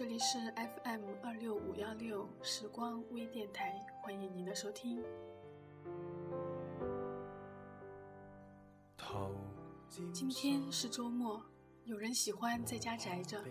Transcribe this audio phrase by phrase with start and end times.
[0.00, 5.04] 这里是 FM 二六五幺六时光微电台，欢迎您的收听。
[10.10, 11.44] 今天是周末，
[11.84, 13.44] 有人喜欢在家宅着，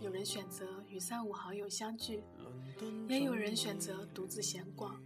[0.00, 2.24] 有人选择与三五好友相聚，
[3.06, 5.00] 也有人选择独自闲逛。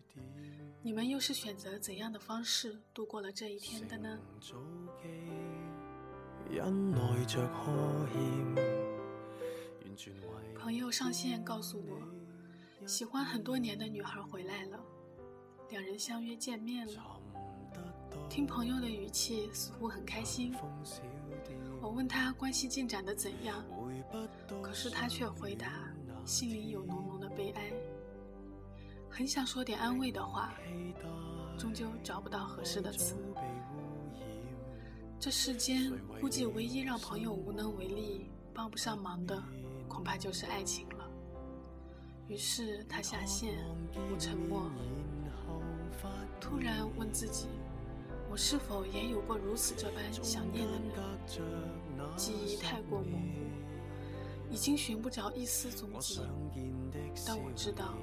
[0.82, 4.18] 你们又是选择怎样的方式度过了这一天的呢？
[10.66, 14.80] 朋友上线告诉我，喜欢很多年的女孩回来了，
[15.70, 17.20] 两人相约见面了。
[18.28, 20.52] 听朋友的语气，似乎很开心。
[21.80, 23.64] 我问他关系进展的怎样，
[24.60, 25.88] 可是他却回答，
[26.24, 27.72] 心里有浓浓的悲哀。
[29.08, 30.52] 很想说点安慰的话，
[31.56, 33.14] 终究找不到合适的词。
[35.20, 39.40] 这世间，估计唯一让朋友无能为力、帮不上忙的，
[40.06, 41.10] 怕就是爱情了。
[42.28, 43.58] 于是他下线，
[43.92, 44.70] 我沉默。
[46.40, 47.48] 突然问自己。
[48.30, 52.16] 我是否也有过如此这般想念的人？
[52.16, 56.20] 记忆太过模糊，已经寻不着一丝踪迹。
[57.26, 57.94] 但我知道，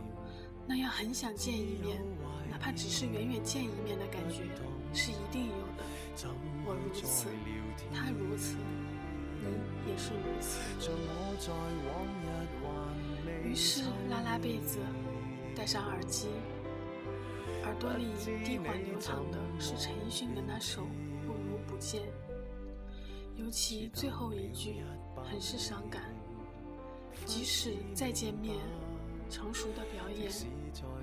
[0.67, 2.01] 那样很想见一面，
[2.49, 4.43] 哪怕只是远远见一面的感觉，
[4.93, 5.83] 是一定有的。
[6.65, 7.27] 我如此，
[7.93, 8.57] 他如此，
[9.87, 10.59] 也是如此。
[13.43, 14.79] 于是拉拉被子，
[15.55, 16.29] 戴上耳机。
[17.63, 18.07] 耳朵里
[18.43, 20.81] 低缓流淌的是陈奕迅的那首
[21.25, 22.01] 《不如不见》，
[23.35, 24.83] 尤其最后一句
[25.23, 26.03] 很是伤感。
[27.25, 28.57] 即使再见面，
[29.29, 30.31] 成熟的表演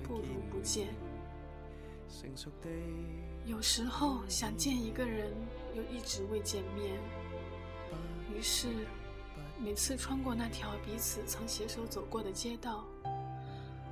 [0.03, 0.89] 不如不见。
[3.45, 5.33] 有时候想见一个人，
[5.73, 6.99] 又一直未见面，
[8.33, 8.67] 于是
[9.59, 12.83] 每次穿过那条彼此曾携手走过的街道，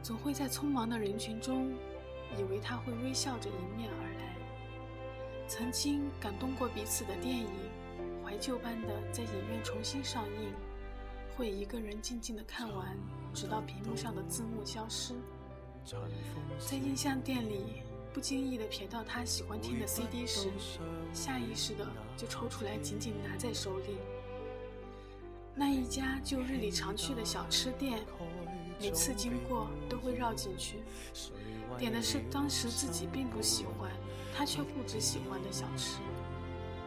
[0.02, 1.74] 总会在匆忙的人群中。
[2.38, 4.36] 以为他会微笑着迎面而来。
[5.48, 7.48] 曾经感动过彼此的电影，
[8.24, 10.54] 怀旧般的在影院重新上映，
[11.36, 12.96] 会一个人静静的看完，
[13.34, 15.16] 直到屏幕上的字幕消失。
[16.60, 17.82] 在印象店里
[18.20, 20.50] 不经意的瞥到他喜欢听的 CD 时，
[21.14, 21.88] 下意识的
[22.18, 23.96] 就抽出来紧紧拿在手里。
[25.56, 28.04] 那一家旧日里常去的小吃店，
[28.78, 30.80] 每次经过都会绕进去。
[31.78, 33.90] 点的是当时自己并不喜欢，
[34.36, 36.00] 他却不只喜欢的小吃，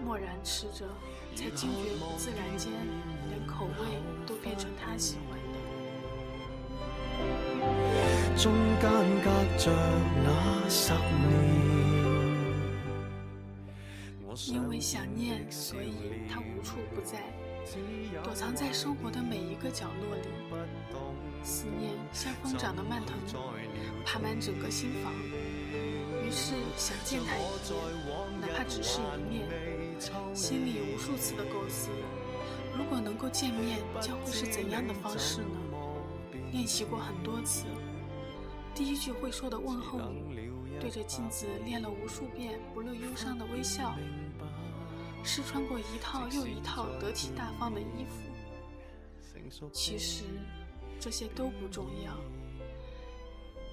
[0.04, 0.86] 默然吃着，
[1.34, 2.70] 才惊觉自然间
[3.30, 5.38] 连口味都变成他喜欢
[8.42, 8.90] 中间
[9.22, 9.70] 隔着
[10.24, 10.92] 那十
[11.28, 11.32] 年，
[14.48, 15.92] 因为想念，所以
[16.28, 17.22] 他无处不在，
[18.24, 20.22] 躲藏在生活的每一个角落里。
[21.44, 23.14] 思念像疯长的蔓藤，
[24.04, 25.12] 爬满整个心房。
[25.12, 29.46] 于是想见他一面，哪怕只是一面。
[30.34, 31.90] 心里无数次的构思：
[32.76, 35.46] 如果能够见面，将会是怎样的方式呢？
[36.50, 37.66] 练习过很多次，
[38.74, 40.50] 第一句会说的问候语，
[40.80, 43.94] 对着镜子练了无数遍不露忧伤的微笑，
[45.22, 49.70] 试穿过一套又一套得体大方的衣服。
[49.72, 50.24] 其实。
[51.00, 52.16] 这些都不重要。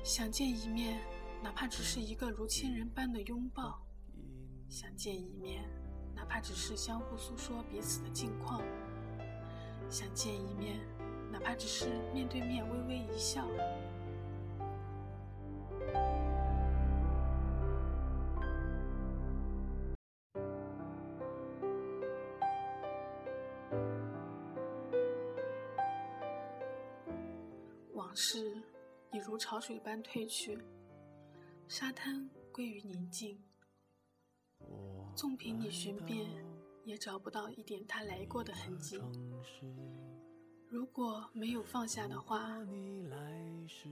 [0.03, 0.99] 想见一面，
[1.43, 3.85] 哪怕只是一个如亲人般的拥抱；
[4.67, 5.63] 想见一面，
[6.15, 8.63] 哪怕只是相互诉说彼此的近况；
[9.91, 10.79] 想见一面，
[11.31, 13.45] 哪怕只是面对面微微一笑。
[28.21, 28.61] 事
[29.13, 30.59] 已如潮水般退去，
[31.69, 33.41] 沙滩归于宁静。
[35.15, 36.29] 纵凭你寻遍，
[36.83, 39.01] 也找不到一点他来过的痕迹。
[40.67, 42.57] 如果没有放下的话，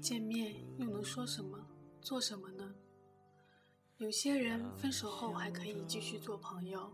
[0.01, 1.65] 见面又能说什么、
[2.01, 2.75] 做什么呢？
[3.95, 6.91] 有些人分手后还可以继续做朋友，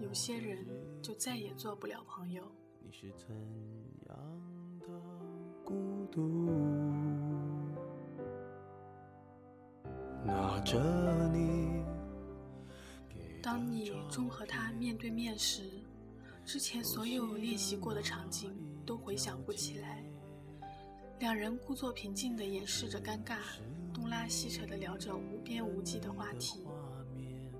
[0.00, 0.66] 有些人
[1.02, 2.50] 就再也做不了朋友。
[2.80, 3.28] 你是怎
[4.08, 5.35] 样的？
[5.66, 6.22] 孤独。
[10.24, 11.82] 拿着你。
[13.42, 15.64] 当你终和他面对面时，
[16.44, 18.54] 之前所有练习过的场景
[18.86, 20.04] 都回想不起来。
[21.18, 23.38] 两人故作平静地掩饰着尴尬，
[23.92, 26.64] 东拉西扯地聊着无边无际的话题。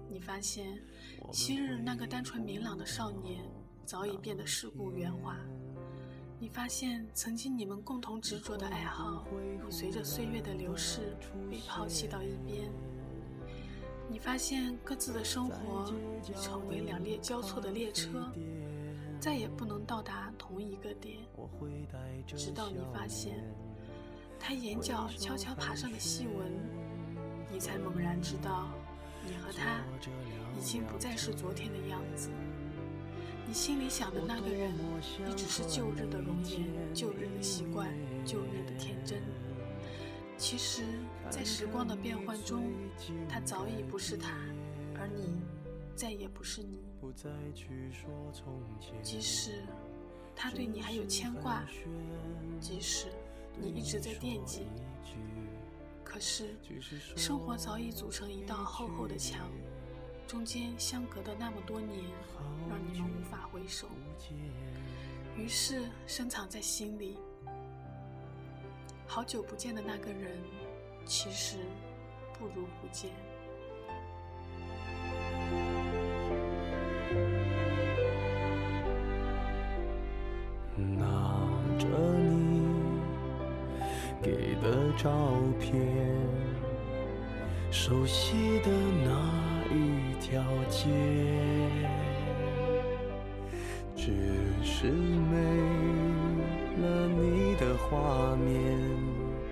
[0.09, 0.81] 你发现，
[1.33, 3.45] 昔日那个单纯明朗的少年，
[3.85, 5.37] 早已变得世故圆滑。
[6.39, 9.25] 你发现曾经你们共同执着的爱好，
[9.67, 11.17] 已随着岁月的流逝
[11.51, 12.71] 被抛弃到一边。
[14.09, 15.91] 你发现各自的生活
[16.29, 18.31] 已成为两列交错的列车，
[19.19, 21.17] 再也不能到达同一个点。
[22.27, 23.43] 直到你发现
[24.39, 26.53] 他眼角悄悄爬上的细纹，
[27.51, 28.69] 你才猛然知道，
[29.25, 29.83] 你和他
[30.59, 32.29] 已经不再是昨天的样子。
[33.49, 34.75] 你心里想的那个人，
[35.25, 37.89] 你只是旧日的容颜、旧日的习惯、
[38.25, 39.23] 旧日的天真。
[40.37, 40.83] 其实，
[41.31, 42.65] 在时光的变换中，
[43.29, 44.33] 他早已不是他，
[44.99, 45.41] 而你
[45.95, 46.81] 再也不是你。
[49.01, 49.63] 即使
[50.35, 51.65] 他对你还有牵挂，
[52.61, 53.07] 即使
[53.57, 54.67] 你一直在惦记，
[56.03, 56.57] 可是
[57.15, 59.49] 生活早已组成一道厚厚的墙。
[60.27, 62.05] 中间相隔的那么多年，
[62.69, 63.87] 让你们无法回首。
[65.37, 67.17] 于是深藏在心里，
[69.07, 70.37] 好久不见的那个人，
[71.05, 71.59] 其实
[72.39, 73.11] 不如不见。
[80.77, 81.87] 拿着
[82.19, 82.63] 你
[84.21, 85.11] 给的照
[85.61, 85.73] 片，
[87.71, 88.71] 熟悉的
[89.05, 89.47] 那。
[89.69, 90.89] 一条街，
[93.95, 94.13] 只
[94.63, 95.37] 是没
[96.83, 98.47] 了你的画面，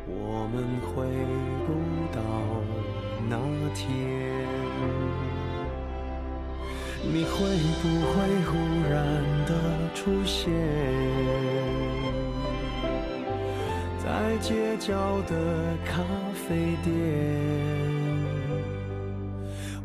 [0.07, 0.93] 我们回
[1.67, 1.69] 不
[2.13, 2.21] 到
[3.29, 3.37] 那
[3.75, 3.83] 天。
[7.07, 7.29] 你会
[7.83, 8.15] 不会
[8.47, 8.53] 忽
[8.91, 8.95] 然
[9.45, 9.51] 的
[9.95, 10.51] 出现
[14.03, 14.05] 在
[14.41, 16.03] 街角的咖
[16.49, 16.93] 啡店？